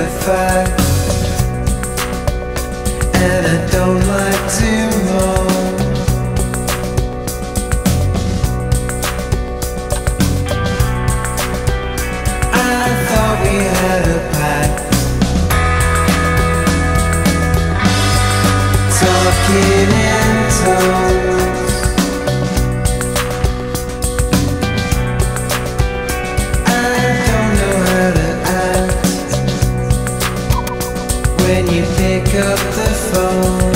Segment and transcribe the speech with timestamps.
[0.00, 0.80] the fact,
[3.16, 3.49] and
[31.50, 33.69] when you pick up the phone.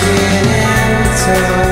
[0.00, 1.69] walking into.